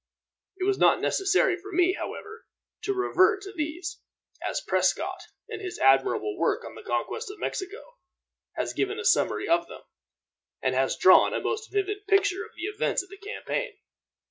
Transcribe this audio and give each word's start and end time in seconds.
It 0.57 0.63
was 0.63 0.79
not 0.79 0.99
necessary 0.99 1.55
for 1.61 1.71
me, 1.71 1.93
however, 1.93 2.47
to 2.85 2.93
revert 2.95 3.43
to 3.43 3.53
these; 3.53 3.99
as 4.43 4.59
Prescott, 4.59 5.21
in 5.47 5.59
his 5.59 5.77
admirable 5.77 6.39
work 6.39 6.65
on 6.65 6.73
the 6.73 6.81
conquest 6.81 7.29
of 7.29 7.37
Mexico, 7.39 7.99
has 8.55 8.73
given 8.73 8.97
a 8.97 9.05
summary 9.05 9.47
of 9.47 9.67
them; 9.67 9.83
and 10.59 10.73
has 10.73 10.97
drawn 10.97 11.35
a 11.35 11.39
most 11.39 11.71
vivid 11.71 12.07
picture 12.07 12.43
of 12.43 12.49
the 12.55 12.63
events 12.63 13.03
of 13.03 13.09
the 13.09 13.17
campaign. 13.17 13.75